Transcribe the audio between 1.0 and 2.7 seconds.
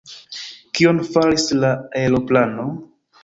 faris la aeroplano?